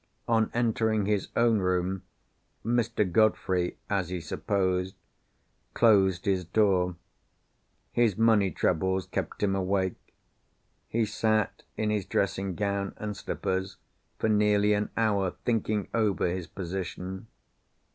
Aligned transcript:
On 0.27 0.49
entering 0.55 1.05
his 1.05 1.27
own 1.35 1.59
room 1.59 2.01
Mr. 2.65 3.05
Godfrey 3.07 3.77
(as 3.87 4.09
he 4.09 4.19
supposed) 4.19 4.95
closed 5.75 6.25
his 6.25 6.43
door. 6.43 6.95
His 7.91 8.17
money 8.17 8.49
troubles 8.49 9.05
kept 9.05 9.43
him 9.43 9.55
awake. 9.55 10.13
He 10.87 11.05
sat, 11.05 11.61
in 11.77 11.91
his 11.91 12.07
dressing 12.07 12.55
gown 12.55 12.95
and 12.97 13.15
slippers, 13.15 13.77
for 14.17 14.27
nearly 14.27 14.73
an 14.73 14.89
hour, 14.97 15.35
thinking 15.45 15.87
over 15.93 16.27
his 16.29 16.47
position. 16.47 17.27